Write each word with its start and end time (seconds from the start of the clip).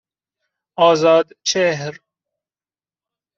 آزادچهر 0.77 1.99